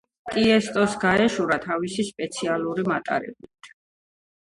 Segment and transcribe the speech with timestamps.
[0.35, 3.75] ტიესტოს გაეშურა თავისი სპეციალური მატარებლით.